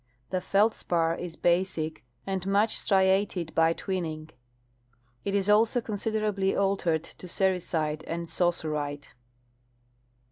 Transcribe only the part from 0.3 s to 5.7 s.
The feldspar is basic and much striated by tAvinning. It is